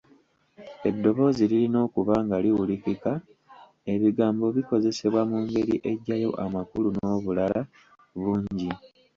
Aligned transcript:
Eddoboozi 0.89 1.43
lirina 1.51 1.77
okuba 1.87 2.13
nga 2.25 2.37
liwulirikika, 2.43 3.11
ebigambo 3.93 4.45
bikozesebwa 4.55 5.21
mu 5.29 5.37
ngeri 5.43 5.75
eggyayo 5.91 6.31
amakulu 6.45 6.87
n’obulala 6.97 7.61
bungi. 8.19 8.69